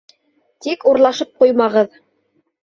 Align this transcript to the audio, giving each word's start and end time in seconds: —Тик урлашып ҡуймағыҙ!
—Тик 0.65 0.85
урлашып 0.91 1.35
ҡуймағыҙ! 1.45 2.01